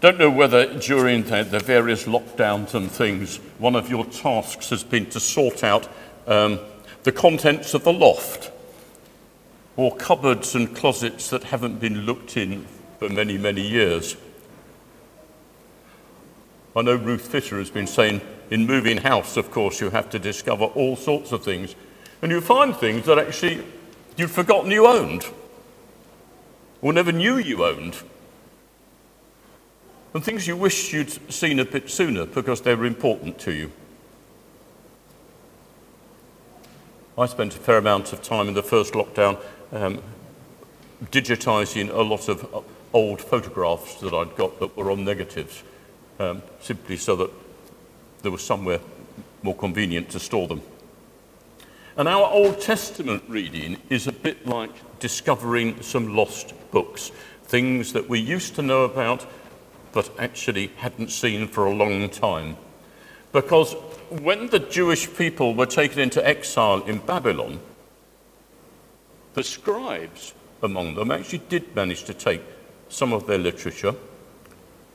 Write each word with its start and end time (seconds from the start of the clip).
don't 0.00 0.18
know 0.18 0.30
whether 0.30 0.78
during 0.78 1.24
the, 1.24 1.44
the, 1.44 1.58
various 1.58 2.04
lockdowns 2.04 2.74
and 2.74 2.90
things, 2.90 3.36
one 3.58 3.76
of 3.76 3.90
your 3.90 4.06
tasks 4.06 4.70
has 4.70 4.82
been 4.82 5.06
to 5.10 5.20
sort 5.20 5.62
out 5.62 5.88
um, 6.26 6.58
the 7.02 7.12
contents 7.12 7.74
of 7.74 7.84
the 7.84 7.92
loft 7.92 8.50
or 9.76 9.94
cupboards 9.96 10.54
and 10.54 10.74
closets 10.74 11.28
that 11.30 11.44
haven't 11.44 11.80
been 11.80 12.02
looked 12.02 12.38
in 12.38 12.66
for 12.98 13.10
many, 13.10 13.36
many 13.36 13.60
years. 13.60 14.16
I 16.74 16.82
know 16.82 16.94
Ruth 16.94 17.28
Fisher 17.28 17.58
has 17.58 17.70
been 17.70 17.86
saying 17.86 18.22
in 18.50 18.66
moving 18.66 18.98
house, 18.98 19.36
of 19.36 19.50
course, 19.50 19.80
you 19.80 19.90
have 19.90 20.08
to 20.10 20.18
discover 20.18 20.64
all 20.64 20.96
sorts 20.96 21.30
of 21.32 21.44
things. 21.44 21.74
And 22.22 22.32
you 22.32 22.40
find 22.40 22.74
things 22.74 23.06
that 23.06 23.18
actually 23.18 23.64
you'd 24.16 24.30
forgotten 24.30 24.70
you 24.70 24.86
owned 24.86 25.26
or 26.80 26.92
never 26.92 27.12
knew 27.12 27.36
you 27.36 27.64
owned 27.64 27.96
and 30.14 30.24
things 30.24 30.46
you 30.46 30.56
wish 30.56 30.92
you'd 30.92 31.32
seen 31.32 31.58
a 31.60 31.64
bit 31.64 31.88
sooner 31.88 32.26
because 32.26 32.62
they 32.62 32.74
were 32.74 32.86
important 32.86 33.38
to 33.40 33.52
you. 33.52 33.70
I 37.16 37.26
spent 37.26 37.54
a 37.54 37.58
fair 37.58 37.78
amount 37.78 38.12
of 38.12 38.22
time 38.22 38.48
in 38.48 38.54
the 38.54 38.62
first 38.62 38.94
lockdown 38.94 39.40
um, 39.72 40.02
digitising 41.12 41.90
a 41.90 42.02
lot 42.02 42.28
of 42.28 42.54
uh, 42.54 42.60
old 42.92 43.20
photographs 43.20 43.96
that 44.00 44.12
I'd 44.12 44.36
got 44.36 44.58
that 44.60 44.76
were 44.76 44.90
on 44.90 45.04
negatives, 45.04 45.62
um, 46.18 46.42
simply 46.60 46.96
so 46.96 47.16
that 47.16 47.30
there 48.22 48.32
was 48.32 48.42
somewhere 48.42 48.80
more 49.42 49.54
convenient 49.54 50.10
to 50.10 50.18
store 50.18 50.48
them. 50.48 50.62
And 51.96 52.08
our 52.08 52.30
Old 52.30 52.60
Testament 52.60 53.22
reading 53.28 53.76
is 53.90 54.06
a 54.06 54.12
bit 54.12 54.46
like 54.46 54.70
discovering 54.98 55.82
some 55.82 56.14
lost 56.16 56.54
books, 56.70 57.10
things 57.44 57.92
that 57.92 58.08
we 58.08 58.20
used 58.20 58.54
to 58.56 58.62
know 58.62 58.84
about 58.84 59.26
but 59.92 60.10
actually 60.18 60.68
hadn't 60.76 61.10
seen 61.10 61.48
for 61.48 61.66
a 61.66 61.74
long 61.74 62.08
time. 62.08 62.56
Because 63.32 63.74
when 64.08 64.48
the 64.48 64.58
Jewish 64.58 65.12
people 65.14 65.54
were 65.54 65.66
taken 65.66 66.00
into 66.00 66.26
exile 66.26 66.82
in 66.84 66.98
Babylon, 66.98 67.60
the 69.34 69.42
scribes 69.42 70.34
among 70.62 70.94
them 70.94 71.10
actually 71.10 71.42
did 71.48 71.74
manage 71.74 72.04
to 72.04 72.14
take 72.14 72.42
some 72.88 73.12
of 73.12 73.26
their 73.26 73.38
literature. 73.38 73.94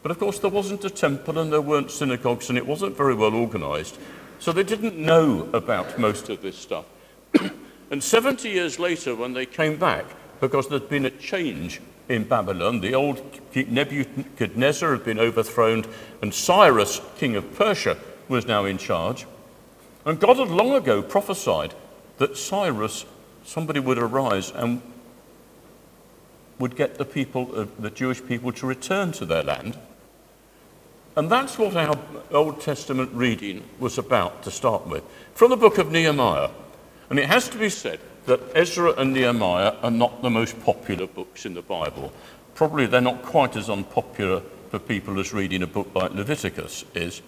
But 0.04 0.12
of 0.12 0.20
course, 0.20 0.40
there 0.40 0.52
wasn't 0.52 0.86
a 0.86 0.90
temple 0.90 1.40
and 1.40 1.52
there 1.52 1.62
weren't 1.62 1.90
synagogues 1.90 2.50
and 2.50 2.58
it 2.58 2.68
wasn't 2.68 2.96
very 2.96 3.16
well 3.16 3.34
organized. 3.34 3.98
So 4.40 4.52
they 4.52 4.64
didn't 4.64 4.98
know 4.98 5.50
about 5.54 5.98
most 5.98 6.30
of 6.30 6.42
this 6.42 6.58
stuff. 6.58 6.86
and 7.90 8.04
70 8.04 8.50
years 8.50 8.78
later, 8.78 9.16
when 9.16 9.34
they 9.34 9.46
came 9.46 9.78
back, 9.78 10.06
because 10.42 10.68
there'd 10.68 10.90
been 10.90 11.06
a 11.06 11.10
change 11.10 11.82
in 12.10 12.24
Babylon. 12.26 12.82
The 12.82 12.94
old 12.94 13.22
Nebuchadnezzar 13.56 14.92
had 14.92 15.04
been 15.04 15.20
overthrown, 15.20 15.86
and 16.22 16.34
Cyrus, 16.34 17.02
king 17.18 17.36
of 17.36 17.56
Persia, 17.56 17.98
was 18.28 18.46
now 18.46 18.66
in 18.66 18.78
charge. 18.78 19.26
And 20.06 20.20
God 20.20 20.38
had 20.38 20.50
long 20.50 20.74
ago 20.74 21.02
prophesied 21.02 21.74
that 22.18 22.38
Cyrus, 22.38 23.06
somebody 23.44 23.80
would 23.80 23.98
arise 23.98 24.52
and 24.52 24.82
would 26.60 26.76
get 26.76 26.96
the 26.96 27.06
people, 27.06 27.68
the 27.80 27.90
Jewish 27.90 28.24
people, 28.26 28.52
to 28.54 28.66
return 28.66 29.12
to 29.14 29.26
their 29.26 29.44
land. 29.44 29.78
And 31.18 31.30
that's 31.30 31.58
what 31.58 31.76
our 31.76 31.98
Old 32.32 32.62
Testament 32.62 33.12
reading 33.14 33.64
was 33.80 33.98
about 33.98 34.44
to 34.44 34.52
start 34.52 34.86
with. 34.86 35.04
From 35.34 35.50
the 35.50 35.58
book 35.58 35.78
of 35.78 35.92
Nehemiah. 35.92 36.50
And 37.10 37.20
it 37.20 37.28
has 37.28 37.48
to 37.50 37.58
be 37.58 37.70
said 37.70 38.00
that 38.26 38.42
Ezra 38.56 38.94
and 38.94 39.14
Nehemiah 39.14 39.76
are 39.82 39.92
not 39.92 40.22
the 40.22 40.30
most 40.30 40.60
popular 40.64 41.08
books 41.08 41.46
in 41.46 41.54
the 41.54 41.62
Bible. 41.62 42.12
Probably 42.56 42.86
they're 42.86 43.02
not 43.02 43.22
quite 43.22 43.56
as 43.56 43.70
unpopular 43.70 44.42
for 44.70 44.80
people 44.80 45.20
as 45.20 45.34
reading 45.34 45.62
a 45.62 45.68
book 45.68 45.90
like 45.94 46.14
Leviticus 46.14 46.86
is. 46.94 47.22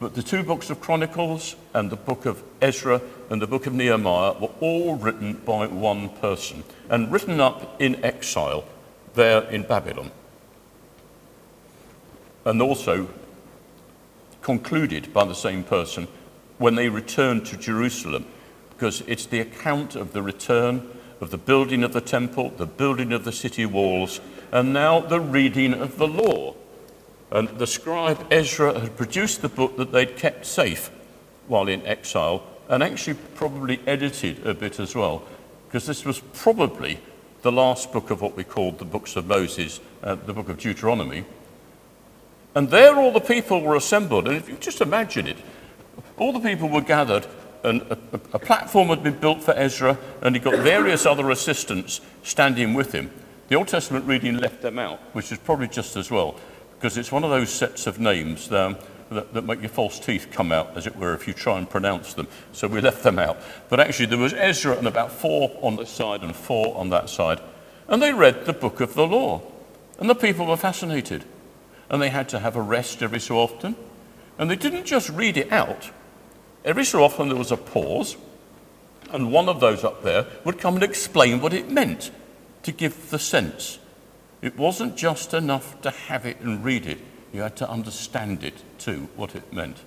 But 0.00 0.14
the 0.14 0.22
two 0.22 0.44
books 0.44 0.70
of 0.70 0.80
Chronicles 0.80 1.56
and 1.74 1.90
the 1.90 1.96
book 1.96 2.24
of 2.24 2.42
Ezra 2.62 3.02
and 3.30 3.42
the 3.42 3.48
book 3.48 3.66
of 3.66 3.74
Nehemiah 3.74 4.34
were 4.38 4.52
all 4.60 4.94
written 4.94 5.34
by 5.34 5.66
one 5.66 6.08
person 6.08 6.62
and 6.88 7.10
written 7.10 7.40
up 7.40 7.80
in 7.80 8.04
exile 8.04 8.64
there 9.14 9.42
in 9.50 9.62
Babylon. 9.62 10.12
And 12.44 12.62
also 12.62 13.08
concluded 14.40 15.12
by 15.12 15.24
the 15.24 15.34
same 15.34 15.64
person 15.64 16.06
when 16.58 16.74
they 16.74 16.88
returned 16.88 17.46
to 17.46 17.56
Jerusalem, 17.56 18.26
because 18.70 19.02
it's 19.06 19.26
the 19.26 19.40
account 19.40 19.96
of 19.96 20.12
the 20.12 20.22
return 20.22 20.88
of 21.20 21.30
the 21.30 21.38
building 21.38 21.82
of 21.82 21.92
the 21.92 22.00
temple, 22.00 22.50
the 22.50 22.66
building 22.66 23.12
of 23.12 23.24
the 23.24 23.32
city 23.32 23.66
walls, 23.66 24.20
and 24.52 24.72
now 24.72 25.00
the 25.00 25.20
reading 25.20 25.74
of 25.74 25.98
the 25.98 26.06
law. 26.06 26.54
And 27.30 27.48
the 27.48 27.66
scribe 27.66 28.26
Ezra 28.30 28.78
had 28.78 28.96
produced 28.96 29.42
the 29.42 29.48
book 29.48 29.76
that 29.76 29.92
they'd 29.92 30.16
kept 30.16 30.46
safe 30.46 30.90
while 31.46 31.68
in 31.68 31.84
exile, 31.86 32.42
and 32.68 32.82
actually 32.82 33.18
probably 33.34 33.80
edited 33.86 34.46
a 34.46 34.54
bit 34.54 34.78
as 34.78 34.94
well, 34.94 35.22
because 35.66 35.86
this 35.86 36.04
was 36.04 36.20
probably 36.34 37.00
the 37.42 37.52
last 37.52 37.92
book 37.92 38.10
of 38.10 38.20
what 38.20 38.36
we 38.36 38.44
called 38.44 38.78
the 38.78 38.84
books 38.84 39.16
of 39.16 39.26
Moses, 39.26 39.80
uh, 40.02 40.14
the 40.14 40.32
book 40.32 40.48
of 40.48 40.58
Deuteronomy. 40.58 41.24
And 42.54 42.70
there 42.70 42.96
all 42.96 43.12
the 43.12 43.20
people 43.20 43.60
were 43.60 43.76
assembled. 43.76 44.26
And 44.26 44.36
if 44.36 44.48
you 44.48 44.56
just 44.56 44.80
imagine 44.80 45.26
it, 45.26 45.36
all 46.18 46.32
the 46.32 46.40
people 46.40 46.68
were 46.68 46.80
gathered, 46.80 47.26
and 47.64 47.82
a, 47.82 47.98
a, 48.32 48.38
platform 48.38 48.88
had 48.88 49.02
been 49.02 49.18
built 49.18 49.42
for 49.42 49.52
Ezra, 49.52 49.98
and 50.22 50.34
he 50.34 50.40
got 50.40 50.54
various 50.60 51.06
other 51.06 51.30
assistants 51.30 52.00
standing 52.22 52.74
with 52.74 52.92
him. 52.92 53.10
The 53.48 53.56
Old 53.56 53.68
Testament 53.68 54.06
reading 54.06 54.36
left 54.36 54.62
them 54.62 54.78
out, 54.78 55.00
which 55.12 55.32
is 55.32 55.38
probably 55.38 55.68
just 55.68 55.96
as 55.96 56.10
well, 56.10 56.36
because 56.74 56.96
it's 56.96 57.10
one 57.10 57.24
of 57.24 57.30
those 57.30 57.50
sets 57.50 57.86
of 57.86 57.98
names 57.98 58.52
um, 58.52 58.76
that, 59.10 59.32
that, 59.32 59.44
make 59.44 59.60
your 59.60 59.70
false 59.70 59.98
teeth 59.98 60.28
come 60.30 60.52
out, 60.52 60.76
as 60.76 60.86
it 60.86 60.96
were, 60.96 61.14
if 61.14 61.26
you 61.26 61.34
try 61.34 61.58
and 61.58 61.68
pronounce 61.68 62.14
them. 62.14 62.28
So 62.52 62.68
we 62.68 62.80
left 62.80 63.02
them 63.02 63.18
out. 63.18 63.38
But 63.68 63.80
actually, 63.80 64.06
there 64.06 64.18
was 64.18 64.34
Ezra 64.34 64.76
and 64.76 64.86
about 64.86 65.12
four 65.12 65.58
on 65.62 65.76
this 65.76 65.90
side 65.90 66.22
and 66.22 66.36
four 66.36 66.76
on 66.76 66.90
that 66.90 67.08
side. 67.08 67.40
And 67.88 68.02
they 68.02 68.12
read 68.12 68.44
the 68.44 68.52
book 68.52 68.80
of 68.80 68.94
the 68.94 69.06
law. 69.06 69.42
And 69.98 70.08
the 70.08 70.14
people 70.14 70.46
were 70.46 70.56
fascinated. 70.56 71.24
And 71.88 72.02
they 72.02 72.10
had 72.10 72.28
to 72.30 72.38
have 72.38 72.54
a 72.54 72.62
rest 72.62 73.02
every 73.02 73.20
so 73.20 73.38
often. 73.38 73.76
And 74.38 74.50
they 74.50 74.56
didn't 74.56 74.84
just 74.84 75.08
read 75.08 75.36
it 75.36 75.50
out, 75.50 75.90
Every 76.64 76.84
so 76.84 77.02
often 77.02 77.28
there 77.28 77.36
was 77.36 77.52
a 77.52 77.56
pause, 77.56 78.16
and 79.10 79.32
one 79.32 79.48
of 79.48 79.60
those 79.60 79.84
up 79.84 80.02
there 80.02 80.26
would 80.44 80.58
come 80.58 80.74
and 80.74 80.82
explain 80.82 81.40
what 81.40 81.52
it 81.52 81.70
meant 81.70 82.10
to 82.62 82.72
give 82.72 83.10
the 83.10 83.18
sense. 83.18 83.78
It 84.42 84.56
wasn't 84.56 84.96
just 84.96 85.34
enough 85.34 85.80
to 85.82 85.90
have 85.90 86.26
it 86.26 86.40
and 86.40 86.64
read 86.64 86.86
it, 86.86 86.98
you 87.32 87.40
had 87.42 87.56
to 87.56 87.68
understand 87.68 88.44
it 88.44 88.62
too, 88.78 89.08
what 89.16 89.34
it 89.34 89.52
meant. 89.52 89.78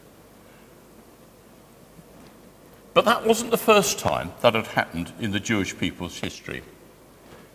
But 2.94 3.06
that 3.06 3.26
wasn't 3.26 3.52
the 3.52 3.58
first 3.58 4.00
time 4.00 4.34
that 4.42 4.54
had 4.54 4.68
happened 4.68 5.14
in 5.20 5.32
the 5.32 5.40
Jewish 5.40 5.78
people's 5.78 6.20
history. 6.20 6.62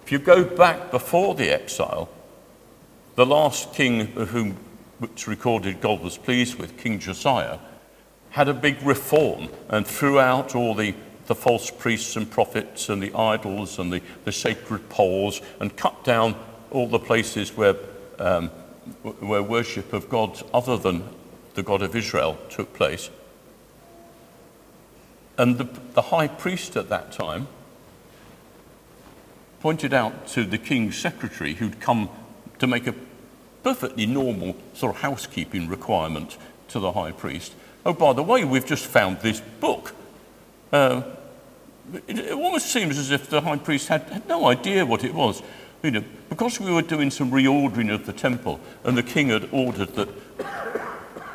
If 0.04 0.12
you 0.12 0.18
go 0.18 0.44
back 0.44 0.90
before 0.90 1.34
the 1.34 1.50
exile, 1.50 2.08
the 3.16 3.26
last 3.26 3.74
king 3.74 4.16
of 4.16 4.30
whom 4.30 4.56
it's 5.02 5.28
recorded 5.28 5.80
God 5.80 6.00
was 6.00 6.16
pleased 6.16 6.54
with, 6.54 6.78
King 6.78 6.98
Josiah, 6.98 7.58
had 8.36 8.48
a 8.48 8.54
big 8.54 8.82
reform 8.82 9.48
and 9.70 9.86
threw 9.86 10.20
out 10.20 10.54
all 10.54 10.74
the, 10.74 10.94
the 11.26 11.34
false 11.34 11.70
priests 11.70 12.16
and 12.16 12.30
prophets 12.30 12.90
and 12.90 13.02
the 13.02 13.10
idols 13.14 13.78
and 13.78 13.90
the, 13.90 14.02
the 14.26 14.30
sacred 14.30 14.86
poles 14.90 15.40
and 15.58 15.74
cut 15.74 16.04
down 16.04 16.34
all 16.70 16.86
the 16.86 16.98
places 16.98 17.56
where, 17.56 17.74
um, 18.18 18.50
where 19.20 19.42
worship 19.42 19.90
of 19.94 20.10
gods 20.10 20.44
other 20.52 20.76
than 20.76 21.02
the 21.54 21.62
God 21.62 21.80
of 21.80 21.96
Israel 21.96 22.36
took 22.50 22.74
place. 22.74 23.08
And 25.38 25.56
the, 25.56 25.64
the 25.94 26.02
high 26.02 26.28
priest 26.28 26.76
at 26.76 26.90
that 26.90 27.12
time 27.12 27.48
pointed 29.60 29.94
out 29.94 30.26
to 30.28 30.44
the 30.44 30.58
king's 30.58 30.98
secretary 30.98 31.54
who'd 31.54 31.80
come 31.80 32.10
to 32.58 32.66
make 32.66 32.86
a 32.86 32.94
perfectly 33.62 34.04
normal 34.04 34.56
sort 34.74 34.94
of 34.94 35.00
housekeeping 35.00 35.68
requirement 35.68 36.36
to 36.68 36.78
the 36.78 36.92
high 36.92 37.12
priest 37.12 37.54
oh, 37.86 37.92
by 37.92 38.12
the 38.12 38.22
way, 38.22 38.44
we've 38.44 38.66
just 38.66 38.84
found 38.86 39.20
this 39.20 39.40
book. 39.40 39.94
Uh, 40.72 41.02
it, 42.08 42.18
it, 42.18 42.32
almost 42.32 42.66
seems 42.66 42.98
as 42.98 43.10
if 43.10 43.30
the 43.30 43.40
high 43.40 43.56
priest 43.56 43.88
had, 43.88 44.02
had 44.02 44.28
no 44.28 44.46
idea 44.46 44.84
what 44.84 45.04
it 45.04 45.14
was. 45.14 45.42
You 45.82 45.92
know, 45.92 46.04
because 46.28 46.58
we 46.58 46.72
were 46.72 46.82
doing 46.82 47.10
some 47.10 47.30
reordering 47.30 47.94
of 47.94 48.04
the 48.06 48.12
temple, 48.12 48.60
and 48.82 48.98
the 48.98 49.02
king 49.02 49.28
had 49.28 49.48
ordered 49.52 49.94
that, 49.94 50.08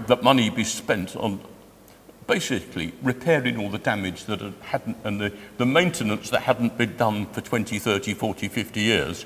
that 0.07 0.23
money 0.23 0.49
be 0.49 0.65
spent 0.65 1.15
on 1.15 1.39
basically 2.27 2.93
repairing 3.01 3.57
all 3.57 3.69
the 3.69 3.77
damage 3.77 4.25
that 4.25 4.41
hadn't, 4.61 4.97
and 5.03 5.21
the, 5.21 5.33
the 5.57 5.65
maintenance 5.65 6.29
that 6.31 6.41
hadn't 6.41 6.77
been 6.77 6.97
done 6.97 7.25
for 7.27 7.41
20, 7.41 7.79
30, 7.79 8.13
40, 8.13 8.47
50 8.47 8.79
years. 8.81 9.25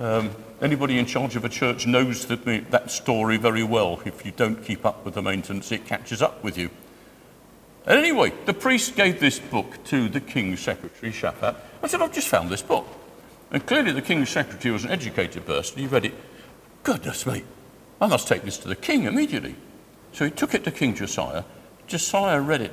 Um, 0.00 0.30
Anybody 0.60 0.98
in 0.98 1.06
charge 1.06 1.36
of 1.36 1.44
a 1.44 1.48
church 1.48 1.86
knows 1.86 2.26
that, 2.26 2.44
that 2.44 2.90
story 2.90 3.36
very 3.36 3.62
well. 3.62 4.00
If 4.04 4.26
you 4.26 4.32
don't 4.32 4.64
keep 4.64 4.84
up 4.84 5.04
with 5.04 5.14
the 5.14 5.22
maintenance, 5.22 5.70
it 5.70 5.86
catches 5.86 6.20
up 6.20 6.42
with 6.42 6.58
you. 6.58 6.70
Anyway, 7.86 8.32
the 8.44 8.52
priest 8.52 8.96
gave 8.96 9.20
this 9.20 9.38
book 9.38 9.82
to 9.84 10.08
the 10.08 10.20
king's 10.20 10.58
secretary, 10.58 11.12
Shaphan, 11.12 11.54
and 11.80 11.90
said, 11.90 12.02
I've 12.02 12.12
just 12.12 12.26
found 12.26 12.50
this 12.50 12.60
book. 12.60 12.86
And 13.52 13.64
clearly 13.64 13.92
the 13.92 14.02
king's 14.02 14.30
secretary 14.30 14.72
was 14.72 14.84
an 14.84 14.90
educated 14.90 15.46
person. 15.46 15.78
He 15.78 15.86
read 15.86 16.06
it. 16.06 16.14
Goodness 16.82 17.24
me, 17.24 17.44
I 18.00 18.08
must 18.08 18.26
take 18.26 18.42
this 18.42 18.58
to 18.58 18.68
the 18.68 18.76
king 18.76 19.04
immediately. 19.04 19.54
So 20.12 20.24
he 20.24 20.30
took 20.32 20.54
it 20.54 20.64
to 20.64 20.72
King 20.72 20.96
Josiah. 20.96 21.44
Josiah 21.86 22.40
read 22.40 22.62
it 22.62 22.72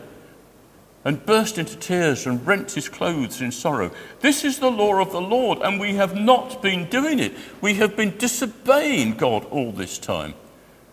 and 1.05 1.23
burst 1.23 1.59
into 1.59 1.77
tears 1.77 2.25
and 2.25 2.45
rent 2.45 2.71
his 2.71 2.89
clothes 2.89 3.39
in 3.39 3.51
sorrow. 3.51 3.91
This 4.21 4.43
is 4.43 4.57
the 4.57 4.71
law 4.71 4.99
of 4.99 5.11
the 5.11 5.21
Lord, 5.21 5.59
and 5.61 5.79
we 5.79 5.93
have 5.93 6.15
not 6.15 6.63
been 6.63 6.89
doing 6.89 7.19
it. 7.19 7.33
We 7.61 7.75
have 7.75 7.95
been 7.95 8.17
disobeying 8.17 9.15
God 9.15 9.45
all 9.45 9.71
this 9.71 9.99
time. 9.99 10.33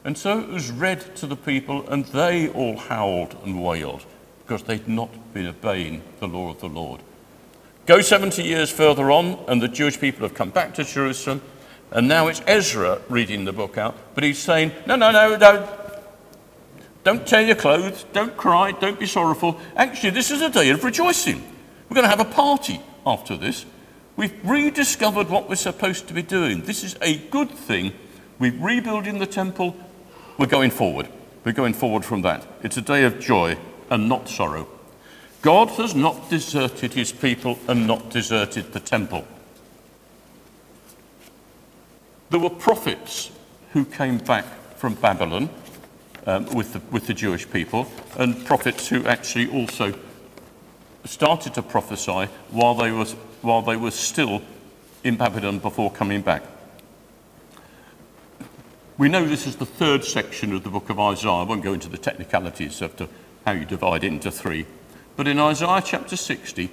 And 0.04 0.18
so 0.18 0.38
it 0.38 0.48
was 0.48 0.70
read 0.70 1.16
to 1.16 1.26
the 1.26 1.36
people, 1.36 1.88
and 1.88 2.04
they 2.06 2.48
all 2.50 2.76
howled 2.76 3.36
and 3.42 3.64
wailed 3.64 4.04
because 4.44 4.64
they'd 4.64 4.86
not 4.86 5.10
been 5.32 5.46
obeying 5.46 6.02
the 6.20 6.28
law 6.28 6.50
of 6.50 6.60
the 6.60 6.68
Lord. 6.68 7.00
Go 7.86 8.02
70 8.02 8.42
years 8.42 8.70
further 8.70 9.10
on, 9.10 9.38
and 9.48 9.62
the 9.62 9.68
Jewish 9.68 9.98
people 9.98 10.28
have 10.28 10.36
come 10.36 10.50
back 10.50 10.74
to 10.74 10.84
Jerusalem, 10.84 11.40
and 11.90 12.06
now 12.06 12.28
it's 12.28 12.42
Ezra 12.46 13.00
reading 13.08 13.46
the 13.46 13.52
book 13.52 13.78
out, 13.78 13.96
but 14.14 14.24
he's 14.24 14.38
saying, 14.38 14.72
No, 14.86 14.96
no, 14.96 15.10
no, 15.10 15.36
no, 15.36 15.81
don't 17.04 17.26
tear 17.26 17.42
your 17.42 17.56
clothes, 17.56 18.04
don't 18.12 18.36
cry, 18.36 18.72
don't 18.72 18.98
be 18.98 19.06
sorrowful. 19.06 19.58
Actually, 19.76 20.10
this 20.10 20.30
is 20.30 20.40
a 20.40 20.50
day 20.50 20.70
of 20.70 20.84
rejoicing. 20.84 21.42
We're 21.88 21.94
going 21.94 22.04
to 22.04 22.16
have 22.16 22.20
a 22.20 22.32
party 22.32 22.80
after 23.04 23.36
this. 23.36 23.66
We've 24.16 24.34
rediscovered 24.44 25.28
what 25.28 25.48
we're 25.48 25.56
supposed 25.56 26.06
to 26.08 26.14
be 26.14 26.22
doing. 26.22 26.62
This 26.62 26.84
is 26.84 26.96
a 27.00 27.16
good 27.16 27.50
thing. 27.50 27.92
We're 28.38 28.58
rebuilding 28.58 29.18
the 29.18 29.26
temple. 29.26 29.76
We're 30.38 30.46
going 30.46 30.70
forward. 30.70 31.08
We're 31.44 31.52
going 31.52 31.74
forward 31.74 32.04
from 32.04 32.22
that. 32.22 32.46
It's 32.62 32.76
a 32.76 32.82
day 32.82 33.04
of 33.04 33.18
joy 33.18 33.58
and 33.90 34.08
not 34.08 34.28
sorrow. 34.28 34.68
God 35.40 35.70
has 35.70 35.94
not 35.94 36.30
deserted 36.30 36.92
his 36.92 37.10
people 37.10 37.58
and 37.66 37.86
not 37.86 38.10
deserted 38.10 38.72
the 38.72 38.80
temple. 38.80 39.26
There 42.30 42.40
were 42.40 42.50
prophets 42.50 43.32
who 43.72 43.84
came 43.84 44.18
back 44.18 44.44
from 44.76 44.94
Babylon 44.94 45.50
um, 46.26 46.46
with, 46.54 46.72
the, 46.72 46.80
with 46.90 47.06
the 47.06 47.14
Jewish 47.14 47.50
people, 47.50 47.90
and 48.16 48.44
prophets 48.44 48.88
who 48.88 49.04
actually 49.06 49.48
also 49.48 49.94
started 51.04 51.54
to 51.54 51.62
prophesy 51.62 52.28
while 52.50 52.74
they, 52.74 52.90
was, 52.90 53.12
while 53.42 53.62
they 53.62 53.76
were 53.76 53.90
still 53.90 54.42
in 55.04 55.16
Babylon 55.16 55.58
before 55.58 55.90
coming 55.90 56.22
back. 56.22 56.42
We 58.98 59.08
know 59.08 59.26
this 59.26 59.46
is 59.46 59.56
the 59.56 59.66
third 59.66 60.04
section 60.04 60.54
of 60.54 60.62
the 60.62 60.70
book 60.70 60.90
of 60.90 61.00
Isaiah. 61.00 61.32
I 61.32 61.42
won't 61.42 61.62
go 61.62 61.72
into 61.72 61.88
the 61.88 61.98
technicalities 61.98 62.82
of 62.82 63.08
how 63.44 63.52
you 63.52 63.64
divide 63.64 64.04
it 64.04 64.08
into 64.08 64.30
three. 64.30 64.66
But 65.16 65.26
in 65.26 65.38
Isaiah 65.38 65.82
chapter 65.84 66.16
60, 66.16 66.70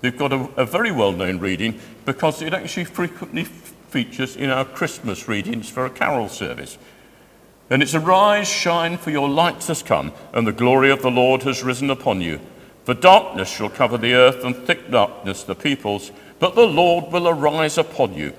they've 0.00 0.16
got 0.16 0.32
a, 0.32 0.48
a 0.56 0.66
very 0.66 0.90
well 0.90 1.12
known 1.12 1.38
reading 1.38 1.80
because 2.04 2.42
it 2.42 2.52
actually 2.52 2.84
frequently 2.84 3.44
features 3.44 4.36
in 4.36 4.50
our 4.50 4.64
Christmas 4.64 5.26
readings 5.28 5.70
for 5.70 5.86
a 5.86 5.90
carol 5.90 6.28
service. 6.28 6.76
And 7.70 7.84
it's 7.84 7.94
arise, 7.94 8.48
shine, 8.48 8.98
for 8.98 9.10
your 9.10 9.28
light 9.28 9.64
has 9.66 9.82
come, 9.82 10.12
and 10.32 10.44
the 10.44 10.52
glory 10.52 10.90
of 10.90 11.02
the 11.02 11.10
Lord 11.10 11.44
has 11.44 11.62
risen 11.62 11.88
upon 11.88 12.20
you. 12.20 12.40
For 12.84 12.94
darkness 12.94 13.48
shall 13.48 13.70
cover 13.70 13.96
the 13.96 14.12
earth, 14.12 14.44
and 14.44 14.56
thick 14.56 14.90
darkness 14.90 15.44
the 15.44 15.54
peoples, 15.54 16.10
but 16.40 16.56
the 16.56 16.66
Lord 16.66 17.12
will 17.12 17.28
arise 17.28 17.78
upon 17.78 18.14
you, 18.14 18.32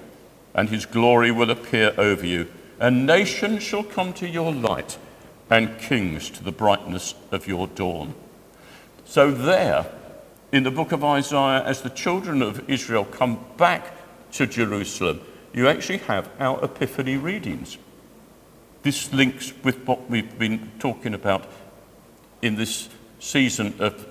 and 0.53 0.67
his 0.67 0.85
glory 0.85 1.31
will 1.31 1.49
appear 1.49 1.93
over 1.97 2.25
you. 2.25 2.47
And 2.77 3.05
nations 3.05 3.63
shall 3.63 3.83
come 3.83 4.11
to 4.13 4.27
your 4.27 4.51
light, 4.51 4.97
and 5.49 5.79
kings 5.79 6.29
to 6.31 6.43
the 6.43 6.51
brightness 6.51 7.15
of 7.31 7.47
your 7.47 7.67
dawn. 7.67 8.13
So, 9.05 9.31
there, 9.31 9.85
in 10.51 10.63
the 10.63 10.71
book 10.71 10.91
of 10.91 11.05
Isaiah, 11.05 11.63
as 11.63 11.81
the 11.81 11.89
children 11.89 12.41
of 12.41 12.69
Israel 12.69 13.05
come 13.05 13.45
back 13.55 13.93
to 14.33 14.45
Jerusalem, 14.45 15.21
you 15.53 15.69
actually 15.69 15.99
have 15.99 16.29
our 16.39 16.63
Epiphany 16.63 17.15
readings. 17.15 17.77
This 18.83 19.13
links 19.13 19.53
with 19.63 19.85
what 19.85 20.09
we've 20.09 20.39
been 20.39 20.71
talking 20.79 21.13
about 21.13 21.45
in 22.41 22.55
this 22.55 22.89
season 23.19 23.75
of 23.79 24.07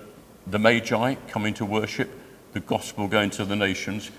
the 0.47 0.57
Magi 0.57 1.15
coming 1.27 1.53
to 1.55 1.65
worship, 1.65 2.09
the 2.53 2.61
gospel 2.61 3.07
going 3.07 3.31
to 3.31 3.43
the 3.43 3.55
nations. 3.55 4.11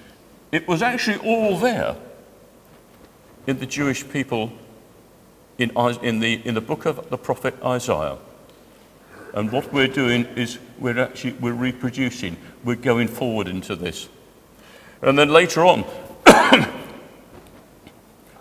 It 0.51 0.69
was 0.69 0.83
actually 0.83 1.17
all 1.27 1.57
there 1.57 1.97
in 3.47 3.59
the 3.59 3.67
Jewish 3.67 4.07
people 4.09 4.53
in, 5.57 5.71
in, 6.03 6.21
the, 6.21 6.47
in 6.47 6.55
the 6.55 6.61
book 6.61 6.85
of 6.85 7.09
the 7.09 7.17
prophet 7.17 7.55
Isaiah. 7.65 8.19
And 9.33 9.51
what 9.51 9.73
we're 9.73 9.89
doing 9.89 10.27
is 10.37 10.59
we're 10.79 10.99
actually 10.99 11.33
we're 11.33 11.55
reproducing, 11.55 12.37
we're 12.63 12.77
going 12.77 13.09
forward 13.09 13.49
into 13.49 13.75
this. 13.75 14.11
And 15.01 15.19
then 15.19 15.31
later 15.31 15.65
on, 15.65 15.87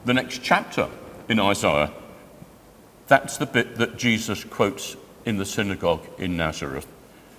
the 0.05 0.13
next 0.13 0.43
chapter 0.43 0.89
in 1.29 1.39
Isaiah 1.39 1.93
that's 3.11 3.35
the 3.35 3.45
bit 3.45 3.75
that 3.75 3.97
Jesus 3.97 4.45
quotes 4.45 4.95
in 5.25 5.35
the 5.35 5.45
synagogue 5.45 6.07
in 6.17 6.37
Nazareth. 6.37 6.87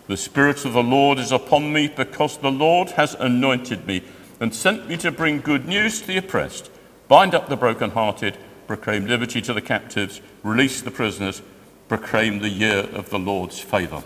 The 0.06 0.18
Spirit 0.18 0.66
of 0.66 0.74
the 0.74 0.82
Lord 0.82 1.18
is 1.18 1.32
upon 1.32 1.72
me 1.72 1.88
because 1.88 2.36
the 2.36 2.50
Lord 2.50 2.90
has 2.90 3.14
anointed 3.14 3.86
me 3.86 4.02
and 4.38 4.54
sent 4.54 4.86
me 4.86 4.98
to 4.98 5.10
bring 5.10 5.40
good 5.40 5.66
news 5.66 6.02
to 6.02 6.08
the 6.08 6.18
oppressed, 6.18 6.70
bind 7.08 7.34
up 7.34 7.48
the 7.48 7.56
brokenhearted, 7.56 8.36
proclaim 8.66 9.06
liberty 9.06 9.40
to 9.40 9.54
the 9.54 9.62
captives, 9.62 10.20
release 10.42 10.82
the 10.82 10.90
prisoners, 10.90 11.40
proclaim 11.88 12.40
the 12.40 12.50
year 12.50 12.80
of 12.92 13.08
the 13.08 13.18
Lord's 13.18 13.58
favour. 13.58 14.02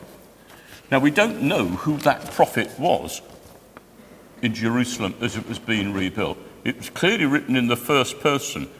Now, 0.92 1.00
we 1.00 1.10
don't 1.10 1.42
know 1.42 1.66
who 1.66 1.96
that 1.98 2.30
prophet 2.30 2.78
was 2.78 3.22
in 4.40 4.54
Jerusalem 4.54 5.16
as 5.20 5.36
it 5.36 5.48
was 5.48 5.58
being 5.58 5.92
rebuilt. 5.92 6.38
It 6.62 6.76
was 6.76 6.90
clearly 6.90 7.26
written 7.26 7.56
in 7.56 7.66
the 7.66 7.76
first 7.76 8.20
person 8.20 8.70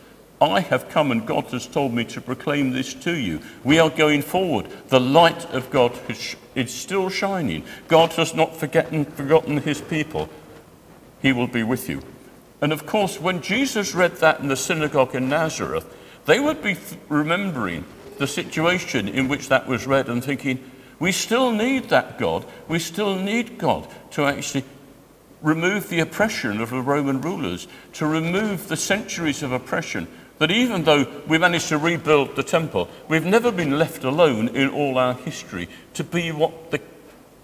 I 0.40 0.60
have 0.60 0.90
come 0.90 1.10
and 1.10 1.26
God 1.26 1.46
has 1.46 1.66
told 1.66 1.94
me 1.94 2.04
to 2.06 2.20
proclaim 2.20 2.72
this 2.72 2.92
to 2.94 3.16
you. 3.16 3.40
We 3.64 3.78
are 3.78 3.88
going 3.88 4.22
forward. 4.22 4.68
The 4.88 5.00
light 5.00 5.46
of 5.54 5.70
God 5.70 5.98
is 6.54 6.74
still 6.74 7.08
shining. 7.08 7.64
God 7.88 8.12
has 8.14 8.34
not 8.34 8.54
forgotten, 8.54 9.06
forgotten 9.06 9.58
his 9.58 9.80
people. 9.80 10.28
He 11.22 11.32
will 11.32 11.46
be 11.46 11.62
with 11.62 11.88
you. 11.88 12.02
And 12.60 12.72
of 12.72 12.86
course, 12.86 13.20
when 13.20 13.40
Jesus 13.40 13.94
read 13.94 14.16
that 14.16 14.40
in 14.40 14.48
the 14.48 14.56
synagogue 14.56 15.14
in 15.14 15.28
Nazareth, 15.28 15.86
they 16.26 16.38
would 16.38 16.62
be 16.62 16.76
remembering 17.08 17.84
the 18.18 18.26
situation 18.26 19.08
in 19.08 19.28
which 19.28 19.48
that 19.48 19.66
was 19.66 19.86
read 19.86 20.08
and 20.08 20.22
thinking, 20.22 20.70
we 20.98 21.12
still 21.12 21.50
need 21.50 21.90
that 21.90 22.18
God. 22.18 22.44
We 22.68 22.78
still 22.78 23.16
need 23.16 23.58
God 23.58 23.88
to 24.12 24.24
actually 24.24 24.64
remove 25.42 25.88
the 25.88 26.00
oppression 26.00 26.60
of 26.60 26.70
the 26.70 26.81
Roman 26.81 27.20
rulers, 27.20 27.69
to 27.94 28.06
remove 28.06 28.69
the 28.69 28.76
centuries 28.76 29.43
of 29.43 29.52
oppression 29.52 30.08
that 30.38 30.50
even 30.50 30.84
though 30.84 31.06
we 31.26 31.38
managed 31.38 31.69
to 31.69 31.78
rebuild 31.78 32.36
the 32.36 32.43
temple, 32.43 32.88
we've 33.08 33.24
never 33.24 33.50
been 33.50 33.78
left 33.78 34.05
alone 34.05 34.48
in 34.48 34.69
all 34.69 34.98
our 34.98 35.14
history 35.14 35.69
to 35.94 36.05
be 36.05 36.31
what 36.31 36.70
the, 36.70 36.81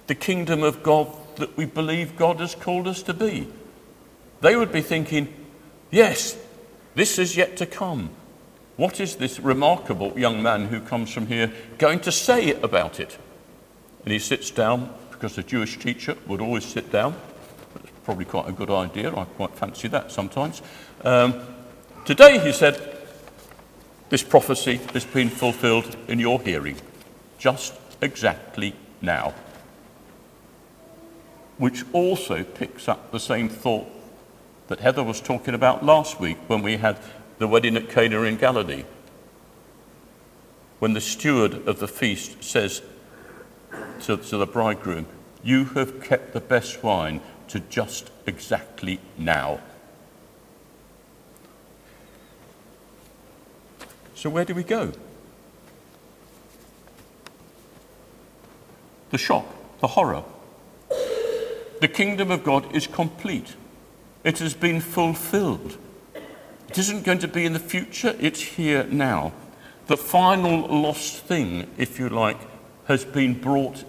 the 0.06 0.14
kingdom 0.14 0.62
of 0.62 0.82
God 0.82 1.08
that 1.36 1.56
we 1.56 1.64
believe 1.64 2.16
God 2.16 2.40
has 2.40 2.54
called 2.54 2.86
us 2.86 3.02
to 3.04 3.14
be. 3.14 3.48
They 4.40 4.56
would 4.56 4.72
be 4.72 4.82
thinking, 4.82 5.32
yes, 5.90 6.36
this 6.94 7.18
is 7.18 7.36
yet 7.36 7.56
to 7.58 7.66
come. 7.66 8.10
What 8.76 9.00
is 9.00 9.16
this 9.16 9.38
remarkable 9.40 10.18
young 10.18 10.42
man 10.42 10.66
who 10.66 10.80
comes 10.80 11.12
from 11.12 11.26
here 11.26 11.52
going 11.78 12.00
to 12.00 12.12
say 12.12 12.52
about 12.54 13.00
it? 13.00 13.16
And 14.04 14.12
he 14.12 14.18
sits 14.18 14.50
down 14.50 14.92
because 15.10 15.36
the 15.36 15.42
Jewish 15.42 15.78
teacher 15.78 16.16
would 16.26 16.40
always 16.40 16.64
sit 16.64 16.90
down. 16.90 17.14
That's 17.74 17.90
probably 18.04 18.24
quite 18.24 18.48
a 18.48 18.52
good 18.52 18.70
idea. 18.70 19.14
I 19.14 19.24
quite 19.24 19.54
fancy 19.54 19.88
that 19.88 20.10
sometimes. 20.10 20.60
Um, 21.04 21.40
Today, 22.04 22.40
he 22.40 22.50
said, 22.50 22.98
this 24.08 24.24
prophecy 24.24 24.80
has 24.92 25.04
been 25.04 25.28
fulfilled 25.28 25.96
in 26.08 26.18
your 26.18 26.40
hearing, 26.40 26.76
just 27.38 27.74
exactly 28.00 28.74
now. 29.00 29.34
Which 31.58 31.84
also 31.92 32.42
picks 32.42 32.88
up 32.88 33.12
the 33.12 33.20
same 33.20 33.48
thought 33.48 33.86
that 34.66 34.80
Heather 34.80 35.04
was 35.04 35.20
talking 35.20 35.54
about 35.54 35.84
last 35.84 36.18
week 36.18 36.38
when 36.48 36.60
we 36.60 36.78
had 36.78 36.98
the 37.38 37.46
wedding 37.46 37.76
at 37.76 37.88
Cana 37.88 38.22
in 38.22 38.36
Galilee. 38.36 38.84
When 40.80 40.94
the 40.94 41.00
steward 41.00 41.68
of 41.68 41.78
the 41.78 41.86
feast 41.86 42.42
says 42.42 42.82
to, 44.00 44.16
to 44.16 44.36
the 44.38 44.46
bridegroom, 44.46 45.06
You 45.44 45.66
have 45.66 46.02
kept 46.02 46.32
the 46.32 46.40
best 46.40 46.82
wine 46.82 47.20
to 47.46 47.60
just 47.60 48.10
exactly 48.26 48.98
now. 49.16 49.60
So, 54.22 54.30
where 54.30 54.44
do 54.44 54.54
we 54.54 54.62
go? 54.62 54.92
The 59.10 59.18
shock, 59.18 59.44
the 59.80 59.88
horror. 59.88 60.22
The 61.80 61.88
kingdom 61.88 62.30
of 62.30 62.44
God 62.44 62.72
is 62.72 62.86
complete, 62.86 63.56
it 64.22 64.38
has 64.38 64.54
been 64.54 64.80
fulfilled. 64.80 65.76
It 66.68 66.78
isn't 66.78 67.02
going 67.02 67.18
to 67.18 67.26
be 67.26 67.44
in 67.44 67.52
the 67.52 67.58
future, 67.58 68.14
it's 68.20 68.40
here 68.40 68.84
now. 68.84 69.32
The 69.88 69.96
final 69.96 70.68
lost 70.68 71.24
thing, 71.24 71.68
if 71.76 71.98
you 71.98 72.08
like, 72.08 72.38
has 72.84 73.04
been 73.04 73.34
brought 73.34 73.82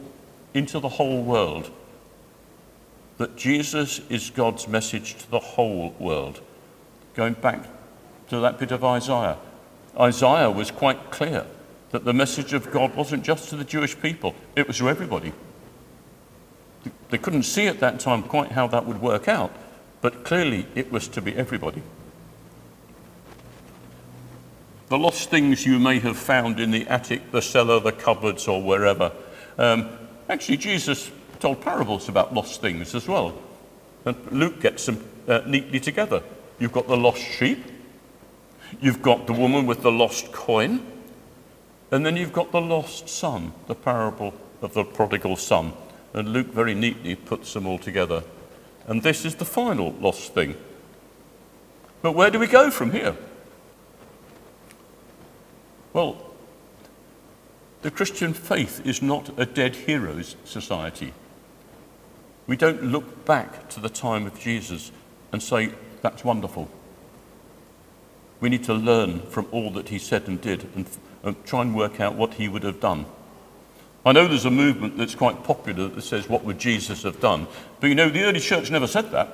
into 0.55 0.79
the 0.79 0.89
whole 0.89 1.21
world. 1.21 1.69
that 3.19 3.35
Jesus 3.37 4.01
is 4.09 4.31
God's 4.31 4.67
message 4.67 5.13
to 5.13 5.29
the 5.29 5.39
whole 5.39 5.91
world. 5.99 6.41
Going 7.13 7.33
back 7.33 7.67
to 8.29 8.39
that 8.39 8.57
bit 8.57 8.71
of 8.71 8.83
Isaiah, 8.83 9.37
Isaiah 9.99 10.49
was 10.49 10.71
quite 10.71 11.11
clear 11.11 11.45
that 11.91 12.05
the 12.05 12.13
message 12.13 12.53
of 12.53 12.71
God 12.71 12.95
wasn't 12.95 13.23
just 13.23 13.49
to 13.49 13.55
the 13.55 13.63
Jewish 13.63 13.99
people, 13.99 14.33
it 14.55 14.67
was 14.67 14.79
to 14.79 14.89
everybody. 14.89 15.33
They 17.09 17.17
couldn't 17.17 17.43
see 17.43 17.67
at 17.67 17.79
that 17.79 17.99
time 17.99 18.23
quite 18.23 18.53
how 18.53 18.67
that 18.67 18.85
would 18.85 19.01
work 19.01 19.27
out, 19.27 19.51
but 20.01 20.23
clearly 20.23 20.65
it 20.73 20.91
was 20.91 21.07
to 21.09 21.21
be 21.21 21.35
everybody. 21.35 21.83
The 24.89 24.97
lost 24.97 25.29
things 25.29 25.65
you 25.65 25.79
may 25.79 25.99
have 25.99 26.17
found 26.17 26.59
in 26.59 26.71
the 26.71 26.87
attic, 26.87 27.31
the 27.31 27.41
cellar, 27.41 27.79
the 27.79 27.91
cupboards, 27.91 28.47
or 28.47 28.61
wherever. 28.61 29.11
Um, 29.57 29.89
actually, 30.29 30.57
Jesus 30.57 31.11
told 31.39 31.61
parables 31.61 32.09
about 32.09 32.33
lost 32.33 32.61
things 32.61 32.93
as 32.95 33.07
well. 33.07 33.33
And 34.05 34.15
Luke 34.31 34.59
gets 34.59 34.85
them 34.85 35.03
uh, 35.27 35.41
neatly 35.45 35.79
together. 35.79 36.21
You've 36.59 36.71
got 36.73 36.87
the 36.87 36.97
lost 36.97 37.21
sheep, 37.21 37.63
you've 38.81 39.01
got 39.01 39.27
the 39.27 39.33
woman 39.33 39.65
with 39.65 39.81
the 39.81 39.91
lost 39.91 40.31
coin, 40.31 40.85
and 41.91 42.05
then 42.05 42.17
you've 42.17 42.33
got 42.33 42.51
the 42.51 42.61
lost 42.61 43.07
son, 43.09 43.53
the 43.67 43.75
parable 43.75 44.33
of 44.61 44.73
the 44.73 44.83
prodigal 44.83 45.35
son. 45.35 45.73
And 46.13 46.29
Luke 46.29 46.47
very 46.47 46.73
neatly 46.73 47.15
puts 47.15 47.53
them 47.53 47.65
all 47.65 47.79
together. 47.79 48.23
And 48.87 49.01
this 49.01 49.25
is 49.25 49.35
the 49.35 49.45
final 49.45 49.93
lost 49.93 50.33
thing. 50.33 50.55
But 52.01 52.13
where 52.13 52.29
do 52.29 52.39
we 52.39 52.47
go 52.47 52.69
from 52.69 52.91
here? 52.91 53.15
Well, 55.93 56.17
the 57.81 57.91
Christian 57.91 58.33
faith 58.33 58.85
is 58.85 59.01
not 59.01 59.37
a 59.39 59.45
dead 59.45 59.75
heroes 59.75 60.35
society. 60.45 61.13
We 62.47 62.57
don't 62.57 62.83
look 62.83 63.25
back 63.25 63.69
to 63.69 63.79
the 63.79 63.89
time 63.89 64.25
of 64.25 64.39
Jesus 64.39 64.91
and 65.31 65.41
say, 65.41 65.73
that's 66.01 66.23
wonderful. 66.23 66.69
We 68.43 68.49
need 68.49 68.65
to 68.65 68.73
learn 68.73 69.21
from 69.27 69.47
all 69.51 69.69
that 69.69 69.87
he 69.87 69.97
said 69.97 70.27
and 70.27 70.41
did 70.41 70.67
and, 70.75 70.85
and 71.23 71.45
try 71.45 71.61
and 71.61 71.73
work 71.73 72.01
out 72.01 72.15
what 72.15 72.33
he 72.33 72.49
would 72.49 72.63
have 72.63 72.81
done. 72.81 73.05
I 74.05 74.11
know 74.11 74.27
there's 74.27 74.43
a 74.43 74.51
movement 74.51 74.97
that's 74.97 75.15
quite 75.15 75.45
popular 75.45 75.87
that 75.87 76.01
says, 76.01 76.27
What 76.27 76.43
would 76.43 76.59
Jesus 76.59 77.03
have 77.03 77.21
done? 77.21 77.47
But 77.79 77.87
you 77.87 77.95
know, 77.95 78.09
the 78.09 78.25
early 78.25 78.41
church 78.41 78.69
never 78.69 78.85
said 78.85 79.11
that. 79.11 79.33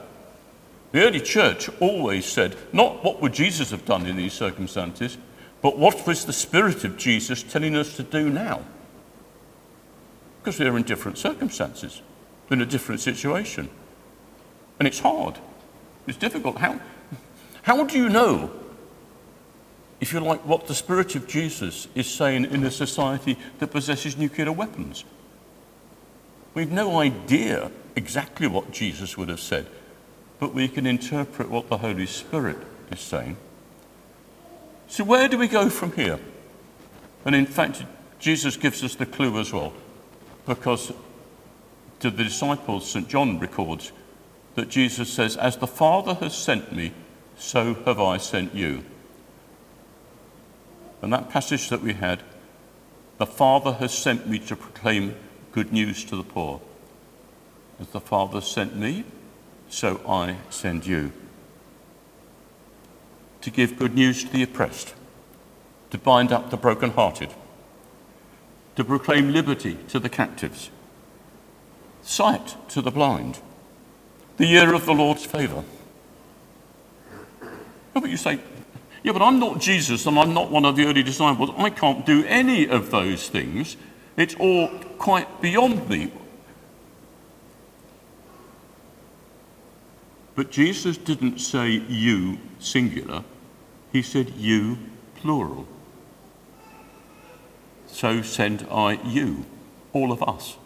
The 0.91 1.07
early 1.07 1.21
church 1.21 1.71
always 1.79 2.27
said, 2.27 2.55
Not 2.71 3.03
what 3.03 3.19
would 3.19 3.33
Jesus 3.33 3.71
have 3.71 3.83
done 3.83 4.05
in 4.05 4.15
these 4.15 4.33
circumstances, 4.33 5.17
but 5.63 5.75
what 5.75 6.05
was 6.05 6.25
the 6.25 6.31
Spirit 6.31 6.83
of 6.83 6.95
Jesus 6.95 7.41
telling 7.41 7.75
us 7.75 7.95
to 7.95 8.03
do 8.03 8.29
now? 8.29 8.63
Because 10.37 10.59
we 10.59 10.67
are 10.67 10.77
in 10.77 10.83
different 10.83 11.17
circumstances, 11.17 12.03
in 12.51 12.61
a 12.61 12.65
different 12.67 13.01
situation. 13.01 13.71
And 14.77 14.87
it's 14.87 14.99
hard, 14.99 15.39
it's 16.05 16.19
difficult. 16.19 16.59
How, 16.59 16.79
how 17.63 17.83
do 17.85 17.97
you 17.97 18.07
know 18.07 18.51
if 19.99 20.13
you 20.13 20.19
like, 20.19 20.45
what 20.45 20.67
the 20.67 20.75
Spirit 20.75 21.15
of 21.15 21.27
Jesus 21.27 21.87
is 21.93 22.07
saying 22.07 22.45
in 22.45 22.63
a 22.63 22.71
society 22.71 23.37
that 23.59 23.67
possesses 23.67 24.17
nuclear 24.17 24.51
weapons. 24.51 25.03
We've 26.53 26.71
no 26.71 26.99
idea 26.99 27.71
exactly 27.95 28.47
what 28.47 28.71
Jesus 28.71 29.17
would 29.17 29.29
have 29.29 29.39
said, 29.41 29.67
but 30.39 30.53
we 30.53 30.67
can 30.67 30.85
interpret 30.85 31.49
what 31.49 31.69
the 31.69 31.77
Holy 31.77 32.05
Spirit 32.05 32.57
is 32.91 32.99
saying. 32.99 33.37
So, 34.87 35.03
where 35.03 35.27
do 35.27 35.37
we 35.37 35.47
go 35.47 35.69
from 35.69 35.91
here? 35.91 36.19
And 37.25 37.35
in 37.35 37.45
fact, 37.45 37.83
Jesus 38.19 38.57
gives 38.57 38.83
us 38.83 38.95
the 38.95 39.05
clue 39.05 39.37
as 39.39 39.53
well, 39.53 39.73
because 40.45 40.91
to 41.99 42.09
the 42.09 42.23
disciples, 42.23 42.89
St. 42.89 43.07
John 43.07 43.39
records 43.39 43.91
that 44.55 44.69
Jesus 44.69 45.11
says, 45.11 45.37
As 45.37 45.57
the 45.57 45.67
Father 45.67 46.15
has 46.15 46.35
sent 46.35 46.73
me, 46.73 46.93
so 47.37 47.75
have 47.85 47.99
I 47.99 48.17
sent 48.17 48.55
you. 48.55 48.83
And 51.01 51.13
that 51.13 51.29
passage 51.29 51.69
that 51.69 51.81
we 51.81 51.93
had, 51.93 52.23
the 53.17 53.25
Father 53.25 53.73
has 53.73 53.93
sent 53.93 54.27
me 54.27 54.39
to 54.39 54.55
proclaim 54.55 55.15
good 55.51 55.71
news 55.71 56.03
to 56.05 56.15
the 56.15 56.23
poor. 56.23 56.61
As 57.79 57.87
the 57.87 57.99
Father 57.99 58.41
sent 58.41 58.75
me, 58.75 59.05
so 59.69 60.01
I 60.07 60.37
send 60.49 60.85
you. 60.85 61.11
To 63.41 63.49
give 63.49 63.77
good 63.77 63.95
news 63.95 64.23
to 64.23 64.31
the 64.31 64.43
oppressed, 64.43 64.93
to 65.91 65.97
bind 65.97 66.31
up 66.31 66.49
the 66.49 66.57
brokenhearted, 66.57 67.33
to 68.75 68.83
proclaim 68.83 69.31
liberty 69.31 69.77
to 69.89 69.99
the 69.99 70.09
captives, 70.09 70.69
sight 72.01 72.55
to 72.69 72.81
the 72.81 72.91
blind, 72.91 73.39
the 74.37 74.45
year 74.45 74.73
of 74.73 74.85
the 74.85 74.93
Lord's 74.93 75.25
favour. 75.25 75.63
But 77.93 78.09
you 78.09 78.17
say, 78.17 78.39
yeah, 79.03 79.13
but 79.13 79.21
I'm 79.21 79.39
not 79.39 79.59
Jesus 79.59 80.05
and 80.05 80.19
I'm 80.19 80.33
not 80.33 80.51
one 80.51 80.65
of 80.65 80.75
the 80.75 80.85
early 80.85 81.03
disciples. 81.03 81.51
I 81.57 81.69
can't 81.69 82.05
do 82.05 82.23
any 82.25 82.67
of 82.67 82.91
those 82.91 83.29
things. 83.29 83.77
It's 84.17 84.35
all 84.35 84.67
quite 84.97 85.41
beyond 85.41 85.89
me. 85.89 86.11
But 90.35 90.51
Jesus 90.51 90.97
didn't 90.97 91.39
say 91.39 91.69
you 91.69 92.37
singular, 92.59 93.23
he 93.91 94.01
said 94.01 94.31
you 94.37 94.77
plural. 95.15 95.67
So 97.87 98.21
send 98.21 98.65
I 98.71 98.93
you, 99.03 99.45
all 99.93 100.11
of 100.11 100.23
us. 100.23 100.57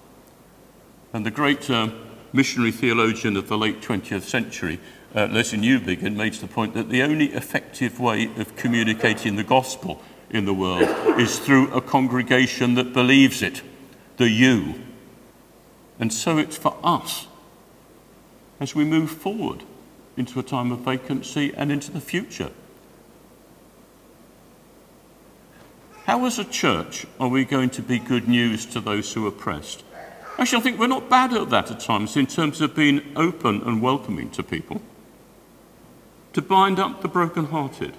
And 1.11 1.25
the 1.25 1.31
great 1.31 1.69
uh, 1.69 1.89
missionary 2.33 2.71
theologian 2.71 3.37
of 3.37 3.47
the 3.47 3.57
late 3.57 3.81
20th 3.81 4.23
century, 4.23 4.79
uh, 5.15 5.27
Lesslie 5.27 5.59
Newbigin 5.59 6.15
makes 6.15 6.39
the 6.39 6.47
point 6.47 6.73
that 6.73 6.89
the 6.89 7.03
only 7.03 7.27
effective 7.27 7.99
way 7.99 8.25
of 8.37 8.55
communicating 8.55 9.35
the 9.35 9.43
gospel 9.43 10.01
in 10.31 10.45
the 10.45 10.53
world 10.53 10.89
is 11.19 11.37
through 11.37 11.71
a 11.71 11.81
congregation 11.81 12.73
that 12.73 12.91
believes 12.91 13.43
it, 13.43 13.61
the 14.17 14.27
you. 14.27 14.73
And 15.99 16.11
so 16.11 16.39
it's 16.39 16.57
for 16.57 16.75
us 16.83 17.27
as 18.59 18.73
we 18.73 18.83
move 18.83 19.11
forward 19.11 19.63
into 20.17 20.39
a 20.39 20.43
time 20.43 20.71
of 20.71 20.79
vacancy 20.79 21.53
and 21.55 21.71
into 21.71 21.91
the 21.91 22.01
future. 22.01 22.51
How, 26.05 26.25
as 26.25 26.37
a 26.37 26.43
church, 26.43 27.05
are 27.19 27.29
we 27.29 27.45
going 27.45 27.69
to 27.71 27.81
be 27.81 27.99
good 27.99 28.27
news 28.27 28.65
to 28.67 28.81
those 28.81 29.13
who 29.13 29.25
are 29.25 29.29
oppressed? 29.29 29.83
Actually, 30.37 30.59
I 30.59 30.61
think 30.61 30.79
we're 30.79 30.87
not 30.87 31.09
bad 31.09 31.33
at 31.33 31.49
that 31.51 31.71
at 31.71 31.79
times 31.79 32.17
in 32.17 32.25
terms 32.25 32.59
of 32.59 32.75
being 32.75 33.13
open 33.15 33.61
and 33.61 33.81
welcoming 33.81 34.29
to 34.31 34.43
people 34.43 34.81
to 36.33 36.41
bind 36.41 36.79
up 36.79 37.01
the 37.01 37.07
brokenhearted. 37.07 37.93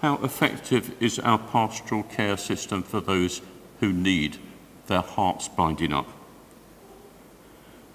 How 0.00 0.16
effective 0.22 0.94
is 1.00 1.18
our 1.18 1.38
pastoral 1.38 2.02
care 2.02 2.36
system 2.36 2.82
for 2.82 3.00
those 3.00 3.42
who 3.80 3.92
need 3.92 4.38
their 4.86 5.02
hearts 5.02 5.48
binding 5.48 5.92
up? 5.92 6.08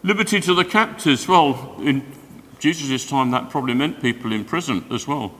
Liberty 0.03 0.39
to 0.41 0.53
the 0.53 0.65
captives. 0.65 1.27
Well, 1.27 1.75
in 1.79 2.05
Jesus' 2.59 3.07
time, 3.07 3.31
that 3.31 3.49
probably 3.49 3.73
meant 3.73 4.01
people 4.01 4.31
in 4.31 4.45
prison 4.45 4.85
as 4.91 5.07
well. 5.07 5.33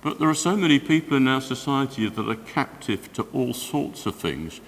But 0.00 0.18
there 0.18 0.28
are 0.28 0.34
so 0.34 0.56
many 0.56 0.78
people 0.78 1.16
in 1.16 1.28
our 1.28 1.40
society 1.40 2.08
that 2.08 2.28
are 2.28 2.34
captive 2.34 3.12
to 3.12 3.22
all 3.32 3.54
sorts 3.54 4.04
of 4.04 4.16
things 4.16 4.60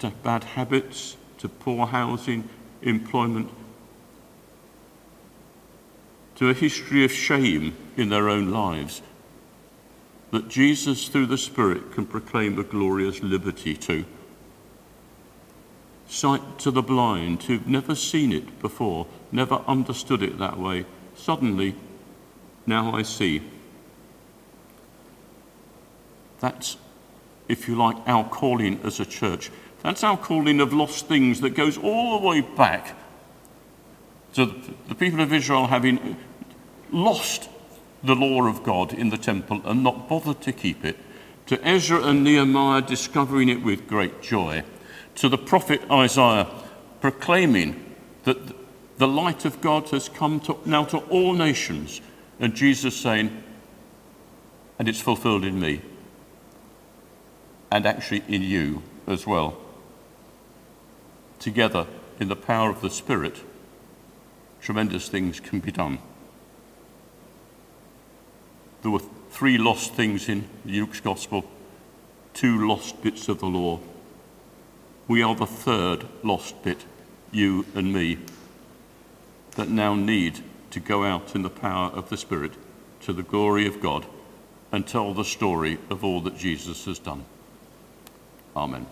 to 0.00 0.10
bad 0.22 0.44
habits, 0.44 1.16
to 1.38 1.48
poor 1.48 1.86
housing, 1.86 2.48
employment, 2.82 3.50
to 6.36 6.48
a 6.48 6.54
history 6.54 7.04
of 7.04 7.12
shame 7.12 7.76
in 7.96 8.08
their 8.08 8.28
own 8.28 8.50
lives, 8.50 9.02
that 10.30 10.48
Jesus, 10.48 11.08
through 11.08 11.26
the 11.26 11.38
Spirit, 11.38 11.92
can 11.92 12.06
proclaim 12.06 12.58
a 12.58 12.62
glorious 12.62 13.22
liberty 13.22 13.76
to. 13.76 14.04
Sight 16.06 16.58
to 16.58 16.70
the 16.70 16.82
blind 16.82 17.42
who've 17.44 17.66
never 17.66 17.94
seen 17.94 18.32
it 18.32 18.60
before, 18.60 19.06
never 19.30 19.56
understood 19.66 20.22
it 20.22 20.38
that 20.38 20.58
way. 20.58 20.86
Suddenly, 21.14 21.74
now 22.66 22.94
I 22.94 23.02
see. 23.02 23.42
That's, 26.40 26.78
if 27.48 27.68
you 27.68 27.76
like, 27.76 27.96
our 28.06 28.24
calling 28.24 28.80
as 28.82 28.98
a 28.98 29.04
church. 29.04 29.50
That's 29.82 30.04
our 30.04 30.16
calling 30.16 30.60
of 30.60 30.72
lost 30.72 31.06
things 31.06 31.40
that 31.40 31.50
goes 31.50 31.78
all 31.78 32.18
the 32.18 32.26
way 32.26 32.40
back 32.42 32.96
to 34.34 34.46
the 34.88 34.94
people 34.94 35.20
of 35.20 35.32
Israel 35.32 35.66
having 35.66 36.16
lost 36.92 37.48
the 38.02 38.14
law 38.14 38.46
of 38.46 38.62
God 38.62 38.92
in 38.92 39.10
the 39.10 39.18
temple 39.18 39.60
and 39.64 39.82
not 39.82 40.08
bothered 40.08 40.40
to 40.42 40.52
keep 40.52 40.84
it, 40.84 40.96
to 41.46 41.66
Ezra 41.66 42.02
and 42.02 42.22
Nehemiah 42.24 42.82
discovering 42.82 43.48
it 43.48 43.62
with 43.62 43.86
great 43.86 44.22
joy, 44.22 44.62
to 45.16 45.28
the 45.28 45.38
prophet 45.38 45.82
Isaiah 45.90 46.46
proclaiming 47.00 47.94
that 48.24 48.54
the 48.98 49.08
light 49.08 49.44
of 49.44 49.60
God 49.60 49.88
has 49.90 50.08
come 50.08 50.40
to, 50.40 50.58
now 50.64 50.84
to 50.84 50.98
all 51.08 51.32
nations, 51.32 52.00
and 52.38 52.54
Jesus 52.54 52.96
saying, 52.96 53.42
and 54.78 54.88
it's 54.88 55.00
fulfilled 55.00 55.44
in 55.44 55.58
me, 55.58 55.82
and 57.70 57.86
actually 57.86 58.22
in 58.28 58.42
you 58.42 58.82
as 59.06 59.26
well. 59.26 59.56
Together, 61.40 61.86
in 62.20 62.28
the 62.28 62.36
power 62.36 62.70
of 62.70 62.82
the 62.82 62.90
Spirit, 62.90 63.40
tremendous 64.60 65.08
things 65.08 65.40
can 65.40 65.58
be 65.58 65.72
done. 65.72 65.98
There 68.82 68.90
were 68.90 69.00
three 69.30 69.56
lost 69.56 69.94
things 69.94 70.28
in 70.28 70.48
Luke's 70.66 71.00
Gospel, 71.00 71.44
two 72.34 72.68
lost 72.68 73.02
bits 73.02 73.28
of 73.28 73.40
the 73.40 73.46
law. 73.46 73.80
We 75.08 75.22
are 75.22 75.34
the 75.34 75.46
third 75.46 76.06
lost 76.22 76.62
bit, 76.62 76.84
you 77.32 77.64
and 77.74 77.92
me, 77.92 78.18
that 79.56 79.70
now 79.70 79.94
need 79.94 80.40
to 80.70 80.78
go 80.78 81.04
out 81.04 81.34
in 81.34 81.42
the 81.42 81.50
power 81.50 81.90
of 81.90 82.10
the 82.10 82.18
Spirit 82.18 82.52
to 83.00 83.14
the 83.14 83.22
glory 83.22 83.66
of 83.66 83.80
God 83.80 84.06
and 84.70 84.86
tell 84.86 85.14
the 85.14 85.24
story 85.24 85.78
of 85.88 86.04
all 86.04 86.20
that 86.20 86.36
Jesus 86.36 86.84
has 86.84 86.98
done. 86.98 87.24
Amen. 88.54 88.86